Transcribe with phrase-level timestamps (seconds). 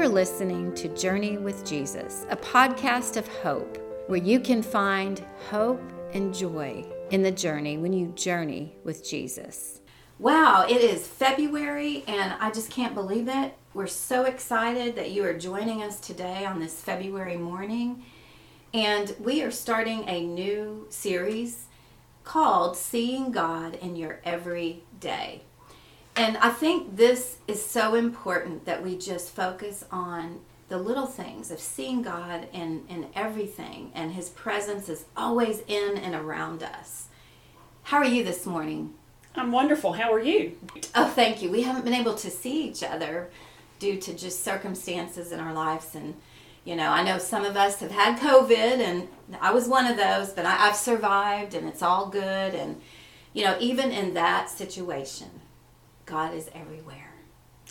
[0.00, 3.76] Are listening to Journey with Jesus, a podcast of hope
[4.06, 5.82] where you can find hope
[6.14, 9.82] and joy in the journey when you journey with Jesus.
[10.18, 13.54] Wow, it is February and I just can't believe it.
[13.74, 18.02] We're so excited that you are joining us today on this February morning.
[18.72, 21.66] And we are starting a new series
[22.24, 25.42] called Seeing God in Your Everyday.
[26.16, 31.50] And I think this is so important that we just focus on the little things
[31.50, 37.08] of seeing God in, in everything, and His presence is always in and around us.
[37.84, 38.94] How are you this morning?
[39.34, 39.94] I'm wonderful.
[39.94, 40.56] How are you?
[40.94, 41.50] Oh, thank you.
[41.50, 43.30] We haven't been able to see each other
[43.78, 45.94] due to just circumstances in our lives.
[45.94, 46.14] And,
[46.64, 49.08] you know, I know some of us have had COVID, and
[49.40, 52.54] I was one of those, but I, I've survived, and it's all good.
[52.54, 52.80] And,
[53.32, 55.39] you know, even in that situation,
[56.10, 57.12] God is everywhere.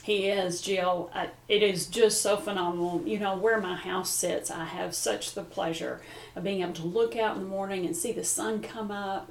[0.01, 1.11] He is, Jill.
[1.13, 3.03] I, it is just so phenomenal.
[3.05, 5.99] You know, where my house sits, I have such the pleasure
[6.37, 9.29] of being able to look out in the morning and see the sun come up.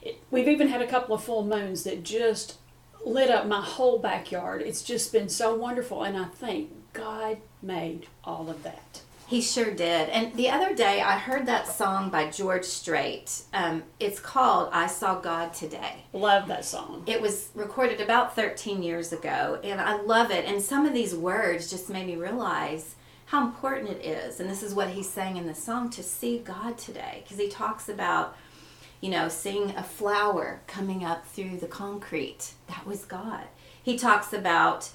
[0.00, 2.56] It, we've even had a couple of full moons that just
[3.04, 4.62] lit up my whole backyard.
[4.62, 9.02] It's just been so wonderful, and I think God made all of that.
[9.30, 10.08] He sure did.
[10.08, 13.42] And the other day, I heard that song by George Strait.
[13.54, 16.02] Um, it's called I Saw God Today.
[16.12, 17.04] Love that song.
[17.06, 20.46] It was recorded about 13 years ago, and I love it.
[20.46, 24.40] And some of these words just made me realize how important it is.
[24.40, 27.48] And this is what he's saying in the song to see God today, because he
[27.48, 28.36] talks about,
[29.00, 32.54] you know, seeing a flower coming up through the concrete.
[32.66, 33.44] That was God.
[33.80, 34.90] He talks about,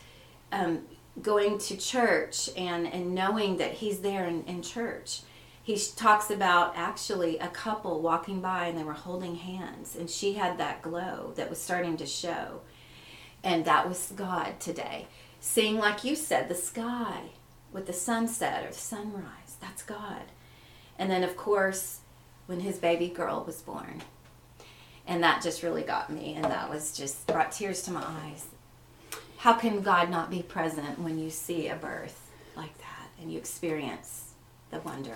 [0.52, 0.82] um,
[1.22, 5.22] going to church and, and knowing that he's there in, in church.
[5.64, 10.34] He talks about actually a couple walking by and they were holding hands, and she
[10.34, 12.62] had that glow that was starting to show.
[13.44, 15.08] And that was God today.
[15.40, 17.30] Seeing, like you said, the sky
[17.72, 19.58] with the sunset or the sunrise.
[19.60, 20.24] That's God.
[20.98, 22.00] And then, of course,
[22.46, 24.02] when his baby girl was born.
[25.08, 28.48] And that just really got me, and that was just brought tears to my eyes
[29.46, 33.38] how can God not be present when you see a birth like that and you
[33.38, 34.32] experience
[34.72, 35.14] the wonder?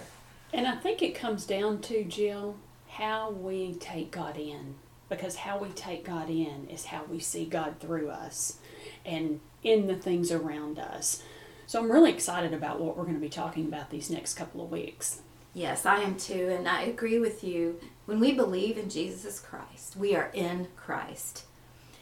[0.53, 2.56] And I think it comes down to, Jill,
[2.89, 4.75] how we take God in.
[5.09, 8.59] Because how we take God in is how we see God through us
[9.03, 11.23] and in the things around us.
[11.66, 14.63] So I'm really excited about what we're going to be talking about these next couple
[14.63, 15.22] of weeks.
[15.56, 16.56] Yes, I am too.
[16.56, 17.79] And I agree with you.
[18.06, 21.45] When we believe in Jesus Christ, we are in Christ.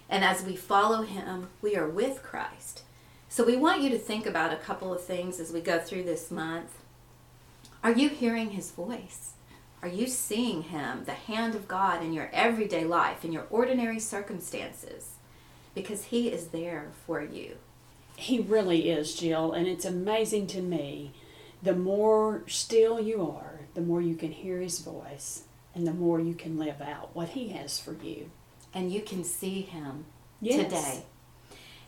[0.09, 2.83] And as we follow him, we are with Christ.
[3.29, 6.03] So we want you to think about a couple of things as we go through
[6.03, 6.79] this month.
[7.83, 9.33] Are you hearing his voice?
[9.81, 13.99] Are you seeing him, the hand of God in your everyday life, in your ordinary
[13.99, 15.15] circumstances?
[15.75, 17.57] Because he is there for you.
[18.15, 21.11] He really is, Jill, and it's amazing to me.
[21.61, 25.43] The more still you are, the more you can hear his voice,
[25.75, 28.31] and the more you can live out what he has for you
[28.73, 30.05] and you can see him
[30.41, 30.63] yes.
[30.63, 31.03] today.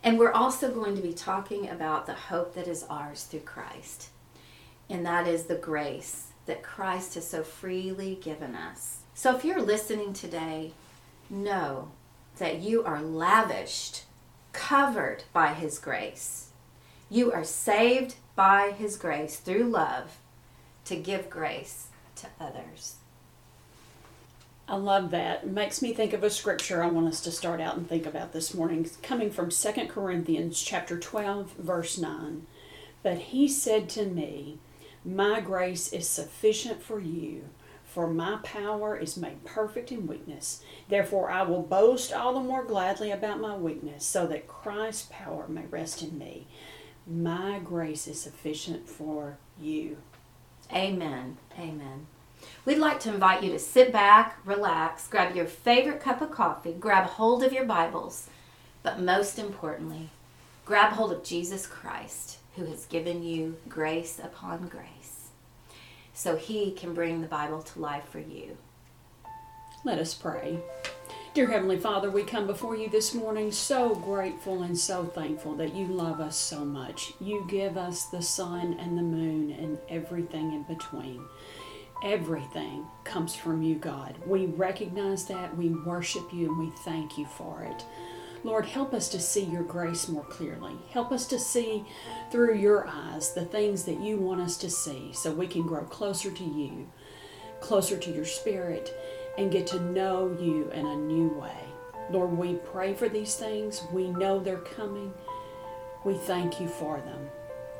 [0.03, 4.09] And we're also going to be talking about the hope that is ours through Christ.
[4.89, 8.99] And that is the grace that Christ has so freely given us.
[9.13, 10.73] So if you're listening today,
[11.29, 11.91] know
[12.37, 14.05] that you are lavished,
[14.53, 16.49] covered by His grace.
[17.09, 20.17] You are saved by His grace through love
[20.85, 22.95] to give grace to others.
[24.69, 25.45] I love that.
[25.45, 28.05] It makes me think of a scripture I want us to start out and think
[28.05, 32.45] about this morning, coming from 2 Corinthians chapter 12, verse 9.
[33.01, 34.59] But he said to me,
[35.03, 37.45] My grace is sufficient for you,
[37.83, 40.63] for my power is made perfect in weakness.
[40.87, 45.47] Therefore I will boast all the more gladly about my weakness, so that Christ's power
[45.47, 46.45] may rest in me.
[47.07, 49.97] My grace is sufficient for you.
[50.71, 51.37] Amen.
[51.57, 52.05] Amen.
[52.69, 56.71] We'd like to invite you to sit back, relax, grab your favorite cup of coffee,
[56.71, 58.27] grab hold of your Bibles,
[58.83, 60.11] but most importantly,
[60.65, 65.29] grab hold of Jesus Christ, who has given you grace upon grace,
[66.13, 68.55] so he can bring the Bible to life for you.
[69.83, 70.59] Let us pray.
[71.33, 75.73] Dear Heavenly Father, we come before you this morning so grateful and so thankful that
[75.73, 77.13] you love us so much.
[77.19, 81.25] You give us the sun and the moon and everything in between.
[82.03, 84.15] Everything comes from you, God.
[84.25, 87.83] We recognize that, we worship you, and we thank you for it.
[88.43, 90.75] Lord, help us to see your grace more clearly.
[90.91, 91.83] Help us to see
[92.31, 95.83] through your eyes the things that you want us to see so we can grow
[95.83, 96.89] closer to you,
[97.59, 98.93] closer to your spirit,
[99.37, 101.65] and get to know you in a new way.
[102.09, 103.83] Lord, we pray for these things.
[103.91, 105.13] We know they're coming.
[106.05, 107.29] We thank you for them.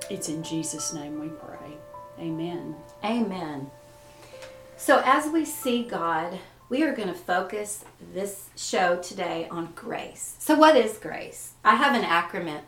[0.10, 1.78] It's in Jesus' name we pray.
[2.20, 2.76] Amen.
[3.04, 3.72] Amen.
[4.80, 6.40] So, as we see God,
[6.70, 7.84] we are going to focus
[8.14, 10.38] this show today on grace.
[10.40, 11.52] So, what is grace?
[11.66, 12.62] I have an acronym.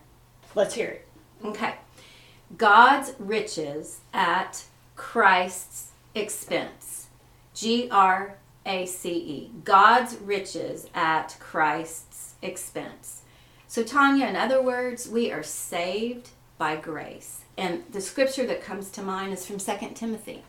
[0.53, 1.07] Let's hear it.
[1.45, 1.75] Okay.
[2.57, 4.65] God's riches at
[4.97, 7.07] Christ's expense.
[7.53, 8.35] G R
[8.65, 9.51] A C E.
[9.63, 13.21] God's riches at Christ's expense.
[13.69, 17.45] So, Tanya, in other words, we are saved by grace.
[17.57, 20.43] And the scripture that comes to mind is from 2 Timothy.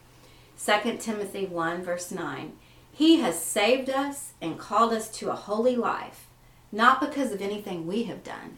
[0.65, 2.53] 2 Timothy 1, verse 9.
[2.93, 6.27] He has saved us and called us to a holy life,
[6.71, 8.55] not because of anything we have done,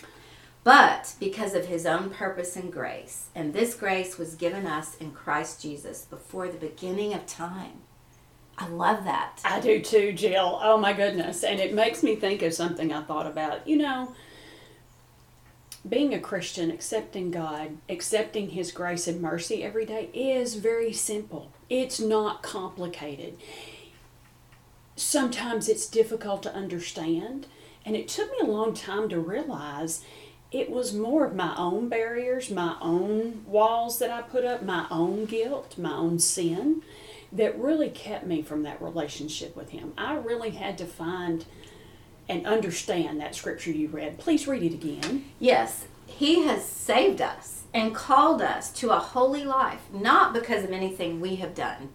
[0.64, 3.28] but because of his own purpose and grace.
[3.34, 7.82] And this grace was given us in Christ Jesus before the beginning of time.
[8.58, 9.40] I love that.
[9.44, 10.60] I do too, Jill.
[10.62, 11.42] Oh my goodness.
[11.42, 13.66] And it makes me think of something I thought about.
[13.66, 14.14] You know,
[15.88, 21.50] being a Christian, accepting God, accepting His grace and mercy every day is very simple.
[21.68, 23.36] It's not complicated.
[24.96, 27.46] Sometimes it's difficult to understand,
[27.84, 30.04] and it took me a long time to realize
[30.52, 34.86] it was more of my own barriers, my own walls that I put up, my
[34.90, 36.82] own guilt, my own sin
[37.32, 39.92] that really kept me from that relationship with Him.
[39.98, 41.44] I really had to find
[42.28, 44.18] and understand that scripture you read.
[44.18, 45.24] Please read it again.
[45.40, 50.70] Yes, He has saved us and called us to a holy life, not because of
[50.70, 51.90] anything we have done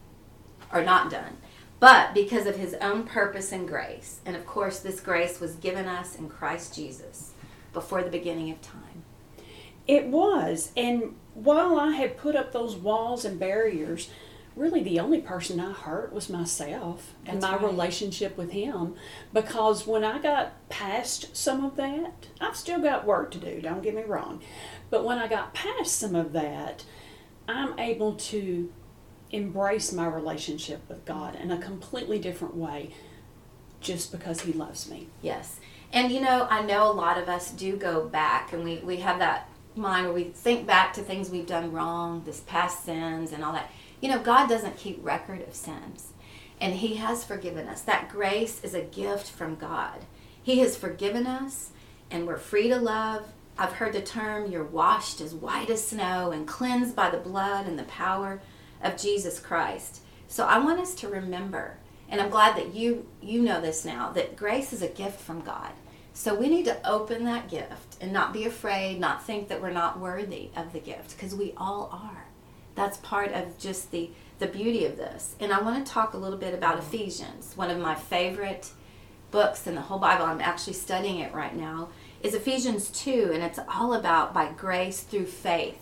[0.71, 1.37] or not done,
[1.79, 4.19] but because of His own purpose and grace.
[4.25, 7.33] And of course, this grace was given us in Christ Jesus
[7.71, 9.03] before the beginning of time.
[9.87, 10.71] It was.
[10.75, 14.09] And while I had put up those walls and barriers,
[14.55, 17.65] really the only person I hurt was myself and That's my right.
[17.65, 18.95] relationship with him.
[19.33, 23.81] Because when I got past some of that, I've still got work to do, don't
[23.81, 24.41] get me wrong.
[24.89, 26.83] But when I got past some of that,
[27.47, 28.71] I'm able to
[29.31, 32.91] embrace my relationship with God in a completely different way
[33.81, 35.07] just because He loves me.
[35.21, 35.59] Yes.
[35.91, 38.97] And you know, I know a lot of us do go back and we, we
[38.97, 43.31] have that mind where we think back to things we've done wrong, this past sins
[43.31, 43.71] and all that.
[44.01, 46.13] You know, God doesn't keep record of sins.
[46.61, 47.81] And He has forgiven us.
[47.81, 50.05] That grace is a gift from God.
[50.41, 51.71] He has forgiven us
[52.11, 53.31] and we're free to love.
[53.59, 57.67] I've heard the term you're washed as white as snow and cleansed by the blood
[57.67, 58.41] and the power
[58.81, 60.01] of Jesus Christ.
[60.29, 61.75] So I want us to remember
[62.07, 65.41] and I'm glad that you you know this now that grace is a gift from
[65.41, 65.71] God.
[66.13, 69.71] So we need to open that gift and not be afraid, not think that we're
[69.71, 72.25] not worthy of the gift because we all are.
[72.75, 74.09] That's part of just the
[74.39, 75.35] the beauty of this.
[75.41, 78.71] And I want to talk a little bit about Ephesians, one of my favorite
[79.31, 80.25] books in the whole Bible.
[80.25, 81.89] I'm actually studying it right now.
[82.21, 85.81] Is Ephesians 2 and it's all about by grace through faith.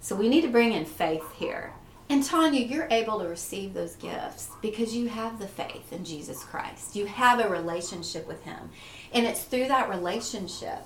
[0.00, 1.72] So we need to bring in faith here.
[2.08, 6.44] And Tanya, you're able to receive those gifts because you have the faith in Jesus
[6.44, 6.94] Christ.
[6.94, 8.70] You have a relationship with Him.
[9.12, 10.80] And it's through that relationship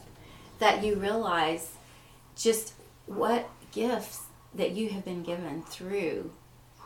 [0.60, 1.72] that you realize
[2.36, 2.74] just
[3.06, 4.20] what gifts
[4.54, 6.30] that you have been given through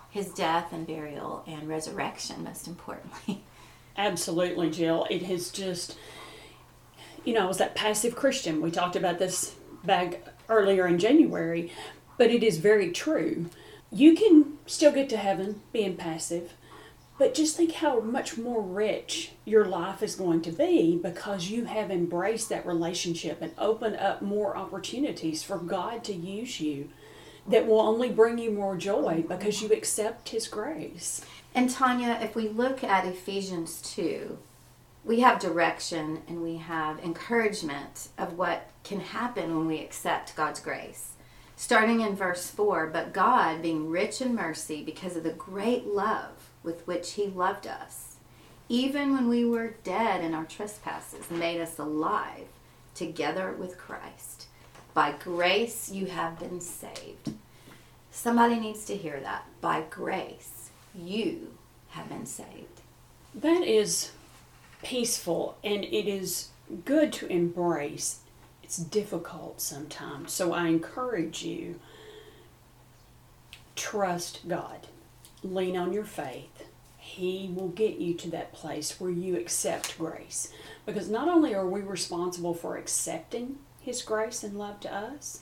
[0.08, 3.44] His death and burial and resurrection, most importantly.
[3.96, 5.06] Absolutely, Jill.
[5.10, 5.98] It has just,
[7.24, 8.60] you know, I was that passive Christian.
[8.60, 11.72] We talked about this back earlier in January,
[12.18, 13.46] but it is very true.
[13.92, 16.54] You can still get to heaven being passive,
[17.18, 21.66] but just think how much more rich your life is going to be because you
[21.66, 26.88] have embraced that relationship and opened up more opportunities for God to use you
[27.46, 31.24] that will only bring you more joy because you accept His grace.
[31.54, 34.38] And Tanya, if we look at Ephesians 2,
[35.04, 40.60] we have direction and we have encouragement of what can happen when we accept God's
[40.60, 41.12] grace.
[41.56, 46.50] Starting in verse 4 But God, being rich in mercy, because of the great love
[46.62, 48.16] with which He loved us,
[48.68, 52.46] even when we were dead in our trespasses, made us alive
[52.94, 54.46] together with Christ.
[54.94, 57.34] By grace you have been saved.
[58.10, 59.44] Somebody needs to hear that.
[59.60, 61.54] By grace you
[61.90, 62.80] have been saved.
[63.34, 64.10] That is
[64.82, 66.48] peaceful and it is
[66.84, 68.20] good to embrace.
[68.62, 70.32] It's difficult sometimes.
[70.32, 71.80] So I encourage you
[73.76, 74.86] trust God.
[75.42, 76.68] Lean on your faith.
[76.98, 80.52] He will get you to that place where you accept grace.
[80.86, 85.40] Because not only are we responsible for accepting His grace and love to us,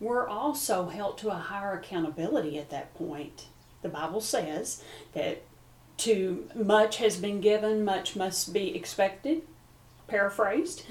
[0.00, 3.46] we're also held to a higher accountability at that point.
[3.82, 5.42] The Bible says that
[5.98, 9.42] to much has been given, much must be expected.
[10.08, 10.84] Paraphrased.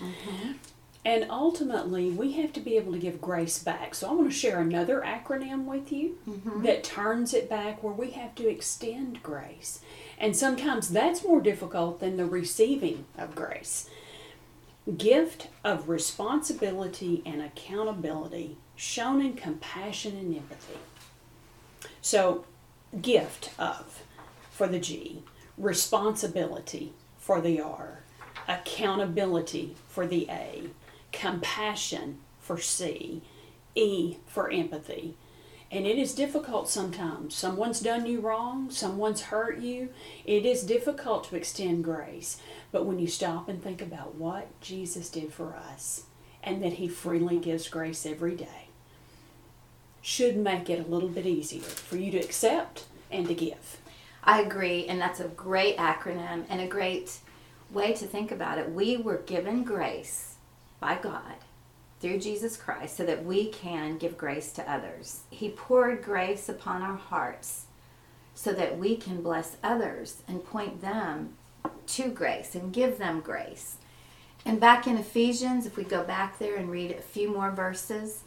[1.03, 3.95] And ultimately, we have to be able to give grace back.
[3.95, 6.61] So, I want to share another acronym with you Mm-hmm.
[6.63, 9.81] that turns it back where we have to extend grace.
[10.19, 13.89] And sometimes that's more difficult than the receiving of grace.
[14.97, 20.77] Gift of responsibility and accountability shown in compassion and empathy.
[22.01, 22.45] So,
[23.01, 24.03] gift of
[24.61, 25.23] for the G,
[25.57, 28.03] responsibility for the R,
[28.47, 30.65] accountability for the A,
[31.11, 33.23] compassion for C,
[33.73, 35.15] E for empathy.
[35.71, 37.33] And it is difficult sometimes.
[37.33, 39.89] Someone's done you wrong, someone's hurt you.
[40.25, 42.37] It is difficult to extend grace.
[42.71, 46.03] But when you stop and think about what Jesus did for us
[46.43, 48.67] and that he freely gives grace every day,
[50.03, 53.80] should make it a little bit easier for you to accept and to give.
[54.23, 57.19] I agree, and that's a great acronym and a great
[57.71, 58.71] way to think about it.
[58.71, 60.35] We were given grace
[60.79, 61.35] by God
[61.99, 65.21] through Jesus Christ so that we can give grace to others.
[65.29, 67.65] He poured grace upon our hearts
[68.33, 71.33] so that we can bless others and point them
[71.87, 73.77] to grace and give them grace.
[74.45, 78.23] And back in Ephesians, if we go back there and read a few more verses,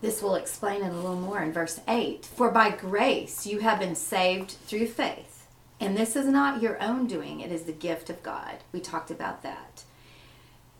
[0.00, 2.26] this will explain it a little more in verse 8.
[2.26, 5.46] For by grace you have been saved through faith.
[5.80, 8.56] And this is not your own doing, it is the gift of God.
[8.72, 9.84] We talked about that.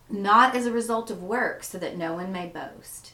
[0.09, 3.13] Not as a result of works, so that no one may boast.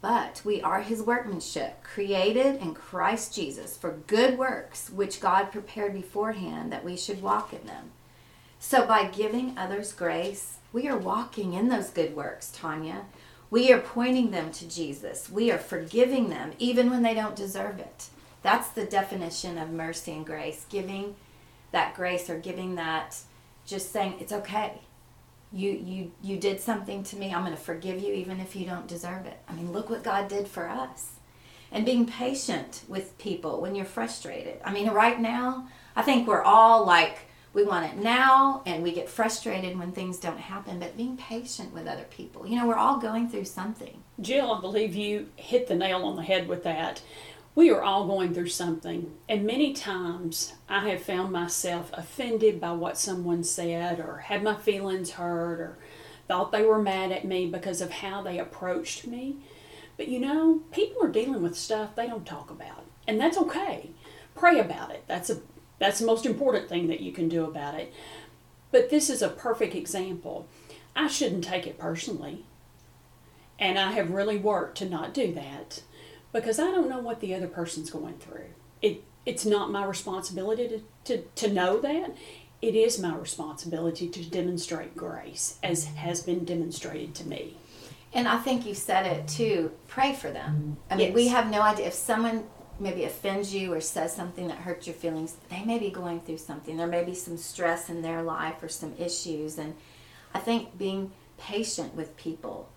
[0.00, 5.92] But we are his workmanship, created in Christ Jesus for good works, which God prepared
[5.92, 7.90] beforehand that we should walk in them.
[8.60, 13.06] So by giving others grace, we are walking in those good works, Tanya.
[13.50, 15.30] We are pointing them to Jesus.
[15.30, 18.08] We are forgiving them even when they don't deserve it.
[18.42, 21.16] That's the definition of mercy and grace giving
[21.72, 23.16] that grace or giving that
[23.66, 24.80] just saying it's okay.
[25.52, 27.32] You you you did something to me.
[27.32, 29.38] I'm going to forgive you even if you don't deserve it.
[29.48, 31.12] I mean, look what God did for us.
[31.70, 34.60] And being patient with people when you're frustrated.
[34.64, 38.92] I mean, right now, I think we're all like we want it now and we
[38.92, 42.46] get frustrated when things don't happen, but being patient with other people.
[42.46, 44.02] You know, we're all going through something.
[44.20, 47.02] Jill, I believe you hit the nail on the head with that.
[47.54, 52.70] We are all going through something, and many times I have found myself offended by
[52.70, 55.78] what someone said, or had my feelings hurt, or
[56.28, 59.38] thought they were mad at me because of how they approached me.
[59.96, 63.90] But you know, people are dealing with stuff they don't talk about, and that's okay.
[64.36, 65.02] Pray about it.
[65.08, 65.40] That's a
[65.78, 67.92] that's the most important thing that you can do about it.
[68.70, 70.46] But this is a perfect example.
[70.94, 72.44] I shouldn't take it personally.
[73.58, 75.82] And I have really worked to not do that
[76.32, 78.46] because I don't know what the other person's going through.
[78.82, 82.16] It it's not my responsibility to, to, to know that.
[82.62, 87.56] It is my responsibility to demonstrate grace as has been demonstrated to me.
[88.14, 89.72] And I think you said it too.
[89.86, 90.78] Pray for them.
[90.90, 92.44] I mean, we have no idea if someone
[92.80, 95.36] maybe offends you or says something that hurts your feelings.
[95.50, 96.76] They may be going through something.
[96.76, 99.58] There may be some stress in their life or some issues.
[99.58, 99.74] And
[100.32, 102.68] I think being patient with people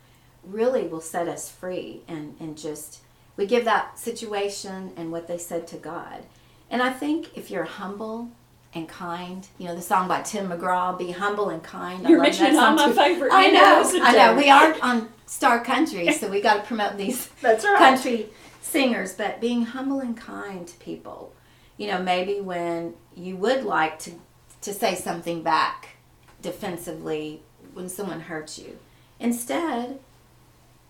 [0.43, 2.99] really will set us free and, and just
[3.37, 6.25] we give that situation and what they said to God.
[6.69, 8.29] And I think if you're humble
[8.73, 12.23] and kind, you know the song by Tim McGraw, "Be humble and kind." I You're
[12.23, 14.35] love that song my favorite I know, I know.
[14.35, 17.77] We are on Star Country, so we got to promote these That's right.
[17.77, 18.29] country
[18.61, 19.13] singers.
[19.13, 21.33] But being humble and kind to people,
[21.77, 24.11] you know, maybe when you would like to
[24.61, 25.95] to say something back
[26.41, 27.41] defensively
[27.73, 28.77] when someone hurts you,
[29.19, 29.99] instead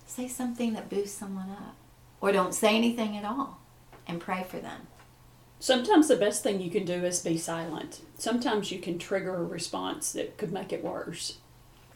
[0.06, 1.74] say something that boosts someone up,
[2.20, 3.58] or don't say anything at all,
[4.06, 4.88] and pray for them.
[5.58, 8.00] Sometimes the best thing you can do is be silent.
[8.18, 11.38] Sometimes you can trigger a response that could make it worse.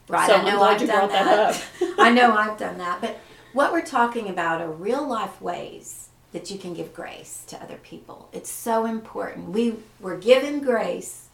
[0.08, 1.94] Right, So I I'm know glad I've you done brought that that.
[1.98, 3.00] I know I've done that.
[3.00, 3.18] But
[3.56, 7.78] what we're talking about are real life ways that you can give grace to other
[7.78, 8.28] people.
[8.30, 9.48] It's so important.
[9.48, 11.28] We were given grace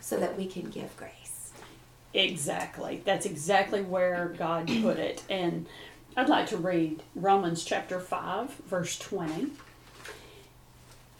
[0.00, 1.52] so that we can give grace.
[2.12, 3.02] Exactly.
[3.04, 5.22] That's exactly where God put it.
[5.30, 5.66] And
[6.16, 9.52] I'd like to read Romans chapter 5, verse 20.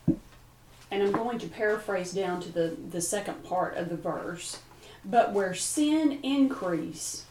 [0.09, 0.19] And
[0.91, 4.59] I'm going to paraphrase down to the, the second part of the verse.
[5.05, 7.27] But where sin increased,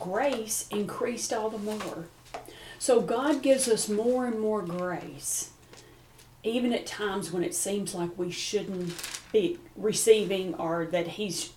[0.00, 2.06] grace increased all the more.
[2.78, 5.50] So God gives us more and more grace,
[6.42, 8.92] even at times when it seems like we shouldn't
[9.32, 11.52] be receiving or that He's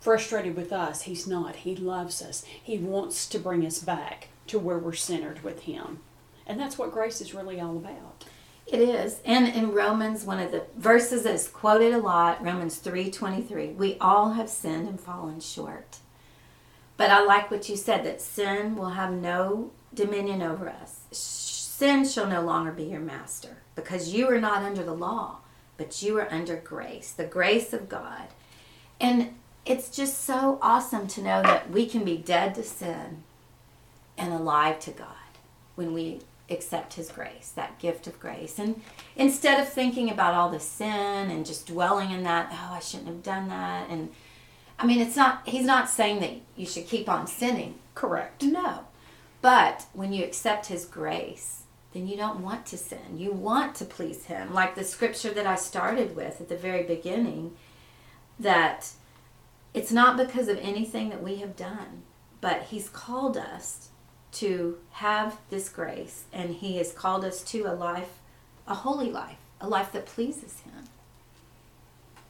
[0.00, 1.02] frustrated with us.
[1.02, 1.56] He's not.
[1.56, 2.44] He loves us.
[2.44, 6.00] He wants to bring us back to where we're centered with Him.
[6.46, 8.24] And that's what grace is really all about.
[8.66, 9.20] It is.
[9.24, 13.98] And in Romans, one of the verses that is quoted a lot, Romans 3:23, we
[14.00, 15.98] all have sinned and fallen short.
[16.96, 21.00] But I like what you said that sin will have no dominion over us.
[21.10, 25.38] Sin shall no longer be your master because you are not under the law,
[25.76, 28.28] but you are under grace, the grace of God.
[29.00, 29.34] And
[29.66, 33.22] it's just so awesome to know that we can be dead to sin
[34.16, 35.08] and alive to God
[35.74, 36.20] when we
[36.50, 38.58] accept his grace, that gift of grace.
[38.58, 38.82] And
[39.16, 43.08] instead of thinking about all the sin and just dwelling in that, oh, I shouldn't
[43.08, 44.10] have done that and
[44.78, 47.76] I mean, it's not he's not saying that you should keep on sinning.
[47.94, 48.42] Correct.
[48.42, 48.80] No.
[49.40, 51.62] But when you accept his grace,
[51.92, 53.18] then you don't want to sin.
[53.18, 54.52] You want to please him.
[54.52, 57.56] Like the scripture that I started with at the very beginning
[58.38, 58.90] that
[59.74, 62.02] it's not because of anything that we have done,
[62.40, 63.90] but he's called us
[64.34, 68.18] to have this grace, and He has called us to a life,
[68.66, 70.84] a holy life, a life that pleases Him.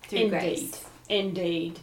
[0.03, 0.31] Through Indeed.
[0.31, 0.85] Grace.
[1.09, 1.81] Indeed.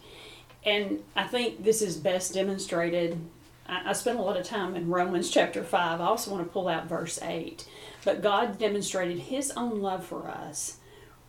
[0.64, 3.20] And I think this is best demonstrated.
[3.68, 6.02] I, I spent a lot of time in Romans chapter 5.
[6.02, 7.66] I also want to pull out verse 8.
[8.06, 10.78] But God demonstrated His own love for us,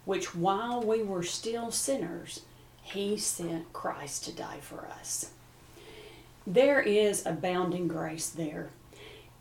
[0.04, 2.42] which while we were still sinners,
[2.82, 5.30] He sent Christ to die for us.
[6.46, 8.70] There is abounding grace there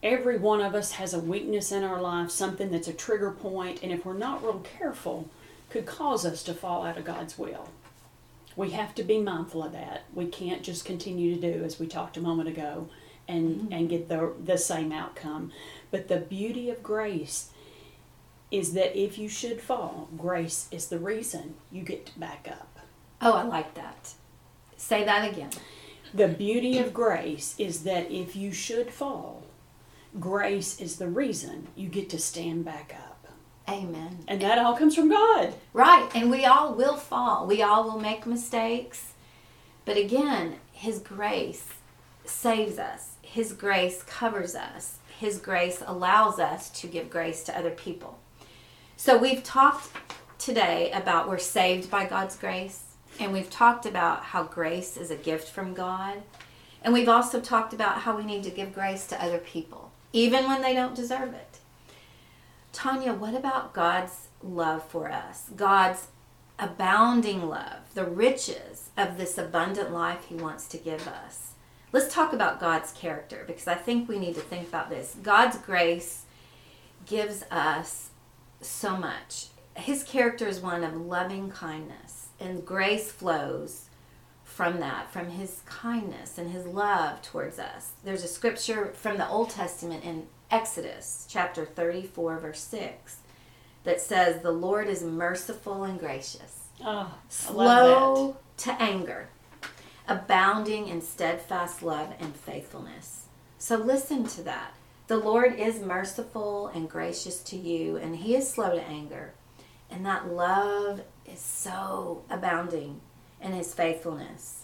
[0.03, 3.81] every one of us has a weakness in our life, something that's a trigger point,
[3.83, 5.29] and if we're not real careful,
[5.69, 7.69] could cause us to fall out of God's will.
[8.55, 10.03] We have to be mindful of that.
[10.13, 12.89] We can't just continue to do as we talked a moment ago
[13.27, 13.74] and, mm-hmm.
[13.74, 15.51] and get the, the same outcome.
[15.89, 17.51] But the beauty of grace
[18.51, 22.79] is that if you should fall, grace is the reason you get to back up.
[23.22, 24.13] Oh, I like that.
[24.75, 25.51] Say that again.
[26.13, 29.43] The beauty of grace is that if you should fall,
[30.19, 33.11] grace is the reason you get to stand back up.
[33.71, 34.19] Amen.
[34.27, 35.53] And that all comes from God.
[35.73, 36.10] Right.
[36.13, 37.47] And we all will fall.
[37.47, 39.13] We all will make mistakes.
[39.86, 41.67] But again, His grace
[42.25, 47.71] saves us, His grace covers us, His grace allows us to give grace to other
[47.71, 48.19] people.
[48.97, 49.89] So we've talked
[50.38, 52.84] today about we're saved by God's grace.
[53.19, 56.23] And we've talked about how grace is a gift from God.
[56.81, 60.47] And we've also talked about how we need to give grace to other people even
[60.47, 61.50] when they don't deserve it.
[62.73, 65.49] Tanya, what about God's love for us?
[65.55, 66.07] God's
[66.57, 71.53] abounding love, the riches of this abundant life He wants to give us.
[71.91, 75.17] Let's talk about God's character because I think we need to think about this.
[75.21, 76.25] God's grace
[77.05, 78.12] gives us
[78.62, 79.47] so much.
[79.75, 83.89] His character is one of loving kindness, and grace flows
[84.43, 87.93] from that, from his kindness and his love towards us.
[88.03, 93.17] There's a scripture from the Old Testament in Exodus chapter 34, verse 6,
[93.85, 99.29] that says, The Lord is merciful and gracious, oh, slow to anger,
[100.07, 103.25] abounding in steadfast love and faithfulness.
[103.57, 104.73] So listen to that.
[105.07, 109.33] The Lord is merciful and gracious to you, and He is slow to anger.
[109.89, 113.01] And that love is so abounding
[113.41, 114.63] in his faithfulness.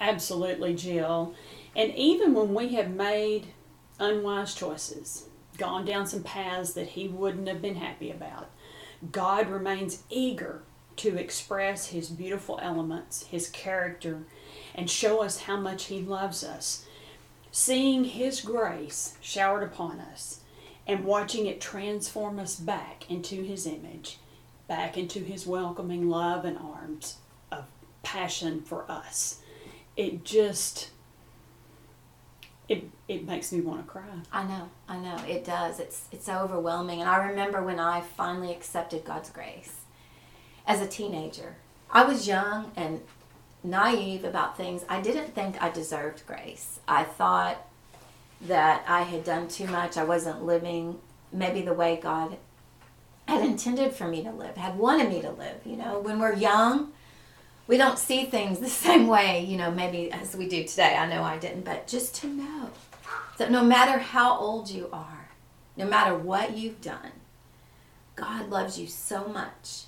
[0.00, 1.34] Absolutely, Jill.
[1.74, 3.48] And even when we have made
[3.98, 8.50] unwise choices, gone down some paths that he wouldn't have been happy about,
[9.12, 10.62] God remains eager
[10.96, 14.22] to express his beautiful elements, his character,
[14.74, 16.86] and show us how much he loves us.
[17.52, 20.40] Seeing his grace showered upon us
[20.86, 24.18] and watching it transform us back into his image
[24.68, 27.16] back into his welcoming love and arms
[27.50, 27.64] of
[28.02, 29.40] passion for us.
[29.96, 30.90] It just
[32.68, 34.02] it it makes me want to cry.
[34.30, 35.80] I know, I know, it does.
[35.80, 37.00] It's it's overwhelming.
[37.00, 39.80] And I remember when I finally accepted God's grace
[40.66, 41.56] as a teenager.
[41.90, 43.00] I was young and
[43.64, 44.84] naive about things.
[44.88, 46.80] I didn't think I deserved grace.
[46.86, 47.66] I thought
[48.42, 49.96] that I had done too much.
[49.96, 50.98] I wasn't living
[51.32, 52.36] maybe the way God
[53.26, 55.60] had intended for me to live, had wanted me to live.
[55.64, 56.92] You know, when we're young,
[57.68, 60.96] we don't see things the same way, you know, maybe as we do today.
[60.96, 62.70] I know I didn't, but just to know
[63.36, 65.28] that no matter how old you are,
[65.76, 67.12] no matter what you've done,
[68.16, 69.84] God loves you so much.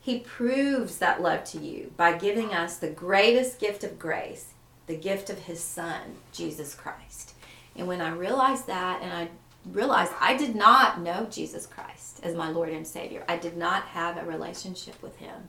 [0.00, 4.52] He proves that love to you by giving us the greatest gift of grace,
[4.86, 7.34] the gift of His Son, Jesus Christ.
[7.74, 9.28] And when I realized that and I
[9.72, 13.24] realized I did not know Jesus Christ as my Lord and Savior.
[13.28, 15.48] I did not have a relationship with Him.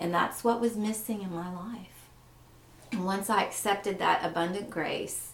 [0.00, 2.08] And that's what was missing in my life.
[2.90, 5.32] And once I accepted that abundant grace,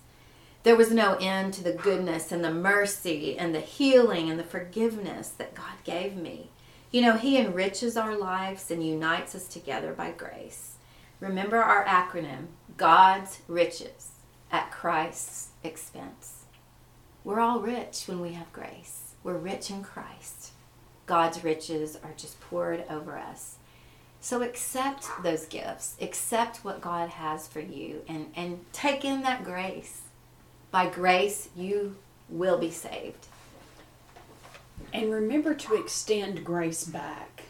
[0.65, 4.45] there was no end to the goodness and the mercy and the healing and the
[4.45, 6.51] forgiveness that God gave me.
[6.91, 10.75] You know, He enriches our lives and unites us together by grace.
[11.21, 14.11] Remember our acronym God's riches
[14.51, 16.47] at Christ's expense.
[17.23, 19.15] We're all rich when we have grace.
[19.23, 20.51] We're rich in Christ.
[21.07, 23.59] God's riches are just poured over us.
[24.27, 29.45] So accept those gifts, accept what God has for you, and, and take in that
[29.45, 30.01] grace.
[30.73, 31.95] By grace, you
[32.29, 33.29] will be saved.
[34.93, 37.45] And remember to extend grace back.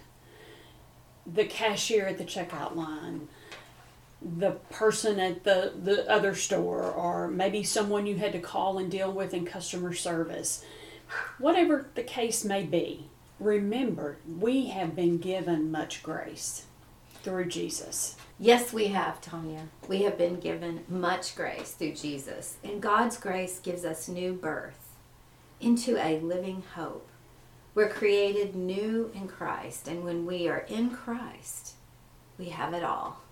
[1.26, 3.28] The cashier at the checkout line,
[4.20, 8.90] the person at the, the other store, or maybe someone you had to call and
[8.90, 10.62] deal with in customer service.
[11.38, 13.06] Whatever the case may be,
[13.40, 16.65] remember we have been given much grace
[17.26, 18.14] through Jesus.
[18.38, 19.66] Yes, we have, Tanya.
[19.88, 22.56] We have been given much grace through Jesus.
[22.62, 24.92] And God's grace gives us new birth
[25.60, 27.08] into a living hope.
[27.74, 29.88] We're created new in Christ.
[29.88, 31.72] And when we are in Christ,
[32.38, 33.22] we have it all.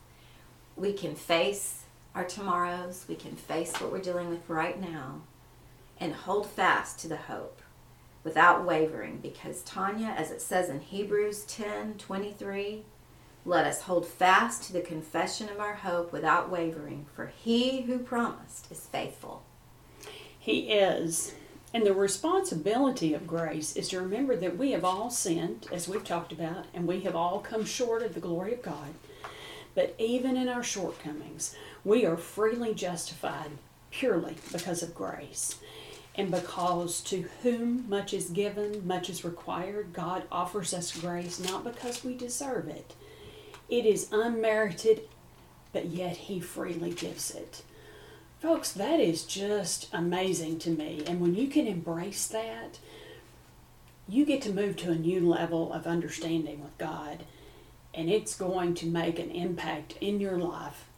[0.75, 1.85] We can face
[2.17, 5.21] our tomorrows, we can face what we're dealing with right now,
[6.01, 7.63] and hold fast to the hope
[8.25, 9.19] without wavering.
[9.19, 12.85] Because, Tanya, as it says in Hebrews 10 23,
[13.45, 17.99] let us hold fast to the confession of our hope without wavering, for he who
[17.99, 19.43] promised is faithful.
[20.39, 21.35] He is.
[21.75, 26.05] And the responsibility of grace is to remember that we have all sinned, as we've
[26.05, 28.95] talked about, and we have all come short of the glory of God.
[29.75, 33.51] But even in our shortcomings, we are freely justified
[33.91, 35.57] purely because of grace.
[36.15, 41.65] And because to whom much is given, much is required, God offers us grace not
[41.65, 42.95] because we deserve it,
[43.69, 45.03] it is unmerited,
[45.73, 47.63] but yet He freely gives it.
[48.41, 51.03] Folks, that is just amazing to me.
[51.07, 52.79] And when you can embrace that,
[54.07, 57.25] you get to move to a new level of understanding with God.
[57.95, 60.89] And it's going to make an impact in your life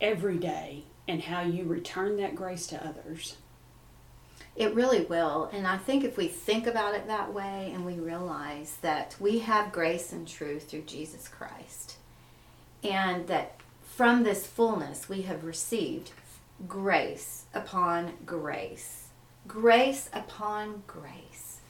[0.00, 3.36] every day and how you return that grace to others.
[4.54, 5.50] It really will.
[5.52, 9.40] And I think if we think about it that way and we realize that we
[9.40, 11.96] have grace and truth through Jesus Christ,
[12.90, 16.12] and that from this fullness we have received
[16.68, 19.08] grace upon grace,
[19.46, 21.60] grace upon grace,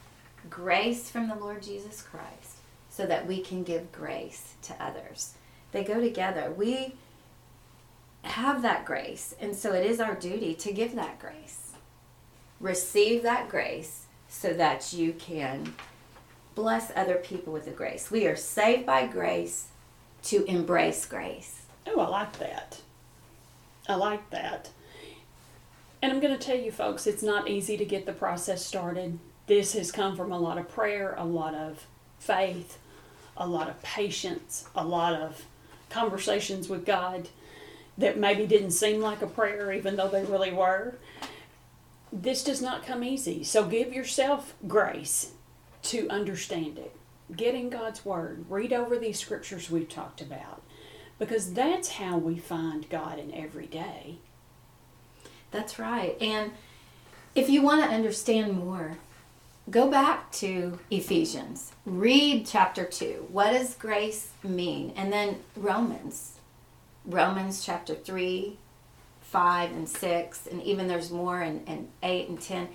[0.49, 2.57] grace from the Lord Jesus Christ,
[2.89, 5.33] so that we can give grace to others.
[5.71, 6.53] They go together.
[6.55, 6.95] We
[8.23, 11.71] have that grace, and so it is our duty to give that grace.
[12.59, 15.73] Receive that grace so that you can
[16.55, 18.09] bless other people with the grace.
[18.09, 19.67] We are saved by grace
[20.23, 21.63] to embrace grace.
[21.85, 22.81] Oh, I like that.
[23.87, 24.69] I like that.
[26.01, 29.19] And I'm going to tell you, folks, it's not easy to get the process started.
[29.47, 31.87] This has come from a lot of prayer, a lot of
[32.19, 32.77] faith,
[33.35, 35.45] a lot of patience, a lot of
[35.89, 37.29] conversations with God
[37.97, 40.95] that maybe didn't seem like a prayer, even though they really were.
[42.11, 43.43] This does not come easy.
[43.43, 45.31] So give yourself grace
[45.83, 46.95] to understand it
[47.35, 50.61] get in God's Word, read over these scriptures we've talked about,
[51.19, 54.17] because that's how we find God in every day.
[55.51, 56.17] That's right.
[56.21, 56.51] And
[57.35, 58.97] if you want to understand more,
[59.69, 63.27] go back to Ephesians, read chapter 2.
[63.29, 64.93] What does grace mean?
[64.95, 66.37] And then Romans,
[67.05, 68.57] Romans chapter 3,
[69.21, 72.69] 5, and 6, and even there's more in, in 8 and 10.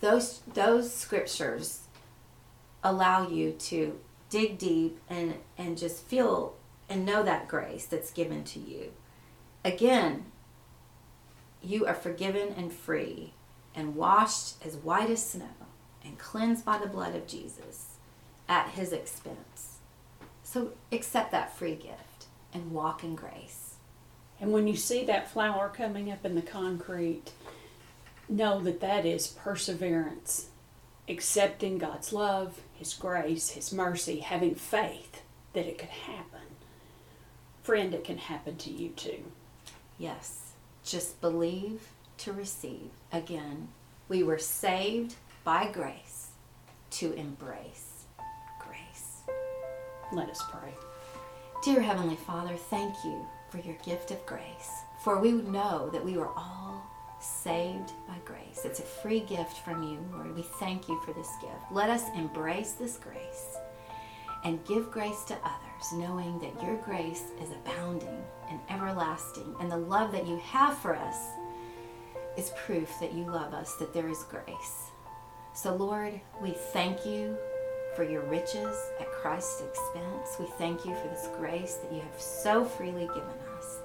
[0.00, 1.87] Those, those scriptures
[2.88, 3.98] allow you to
[4.30, 6.54] dig deep and and just feel
[6.88, 8.92] and know that grace that's given to you.
[9.64, 10.26] Again,
[11.62, 13.34] you are forgiven and free
[13.74, 15.46] and washed as white as snow
[16.04, 17.96] and cleansed by the blood of Jesus
[18.48, 19.78] at his expense.
[20.42, 23.74] So accept that free gift and walk in grace.
[24.40, 27.32] And when you see that flower coming up in the concrete,
[28.28, 30.48] know that that is perseverance
[31.08, 36.40] accepting God's love, His grace, His mercy, having faith that it could happen.
[37.62, 39.24] Friend, it can happen to you too.
[39.98, 40.52] Yes,
[40.84, 42.90] just believe to receive.
[43.12, 43.68] Again,
[44.08, 46.28] we were saved by grace
[46.90, 48.04] to embrace
[48.60, 49.22] grace.
[50.12, 50.72] Let us pray.
[51.64, 56.04] Dear Heavenly Father, thank you for your gift of grace, for we would know that
[56.04, 56.67] we were all
[57.20, 58.62] saved by grace.
[58.64, 60.34] It's a free gift from you, Lord.
[60.34, 61.72] We thank you for this gift.
[61.72, 63.56] Let us embrace this grace
[64.44, 69.76] and give grace to others, knowing that your grace is abounding and everlasting, and the
[69.76, 71.16] love that you have for us
[72.36, 74.90] is proof that you love us, that there is grace.
[75.54, 77.36] So, Lord, we thank you
[77.96, 80.36] for your riches at Christ's expense.
[80.38, 83.78] We thank you for this grace that you have so freely given us.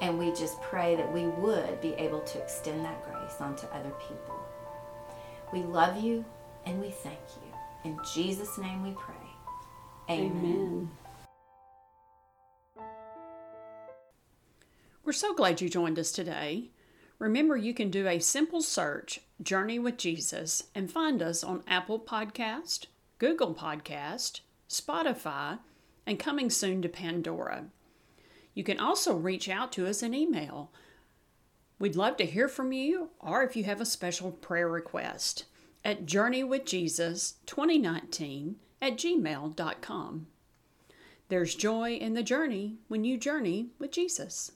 [0.00, 3.92] And we just pray that we would be able to extend that grace onto other
[4.08, 4.40] people.
[5.52, 6.24] We love you
[6.64, 7.90] and we thank you.
[7.90, 9.14] In Jesus' name we pray.
[10.08, 10.30] Amen.
[10.36, 10.90] Amen.
[15.04, 16.70] We're so glad you joined us today.
[17.18, 22.00] Remember, you can do a simple search, Journey with Jesus, and find us on Apple
[22.00, 22.86] Podcast,
[23.18, 25.58] Google Podcast, Spotify,
[26.06, 27.66] and coming soon to Pandora.
[28.54, 30.70] You can also reach out to us in email.
[31.78, 35.46] We'd love to hear from you, or if you have a special prayer request,
[35.84, 40.26] at journeywithjesus2019 at gmail.com.
[41.28, 44.52] There's joy in the journey when you journey with Jesus.